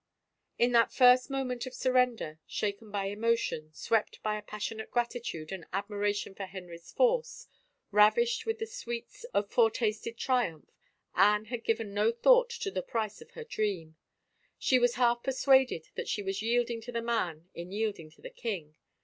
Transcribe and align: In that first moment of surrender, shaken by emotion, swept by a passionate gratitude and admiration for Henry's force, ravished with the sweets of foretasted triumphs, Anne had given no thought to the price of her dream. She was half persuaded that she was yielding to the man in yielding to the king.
In 0.57 0.71
that 0.71 0.91
first 0.91 1.29
moment 1.29 1.67
of 1.67 1.75
surrender, 1.75 2.39
shaken 2.47 2.89
by 2.89 3.05
emotion, 3.05 3.71
swept 3.71 4.19
by 4.23 4.35
a 4.35 4.41
passionate 4.41 4.89
gratitude 4.89 5.51
and 5.51 5.65
admiration 5.71 6.33
for 6.33 6.47
Henry's 6.47 6.91
force, 6.91 7.45
ravished 7.91 8.47
with 8.47 8.57
the 8.57 8.65
sweets 8.65 9.25
of 9.25 9.51
foretasted 9.51 10.17
triumphs, 10.17 10.71
Anne 11.13 11.45
had 11.45 11.63
given 11.63 11.93
no 11.93 12.11
thought 12.11 12.49
to 12.49 12.71
the 12.71 12.81
price 12.81 13.21
of 13.21 13.29
her 13.33 13.43
dream. 13.43 13.95
She 14.57 14.79
was 14.79 14.95
half 14.95 15.21
persuaded 15.21 15.89
that 15.93 16.07
she 16.07 16.23
was 16.23 16.41
yielding 16.41 16.81
to 16.81 16.91
the 16.91 17.03
man 17.03 17.51
in 17.53 17.71
yielding 17.71 18.09
to 18.09 18.23
the 18.23 18.31
king. 18.31 18.73